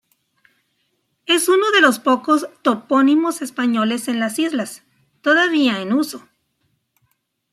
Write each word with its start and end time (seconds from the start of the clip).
Es 1.27 1.47
uno 1.47 1.69
de 1.75 1.81
los 1.81 1.99
pocos 1.99 2.47
topónimos 2.63 3.43
españoles 3.43 4.07
en 4.07 4.19
las 4.19 4.39
islas, 4.39 4.81
todavía 5.21 5.79
en 5.79 5.93
uso. 5.93 6.27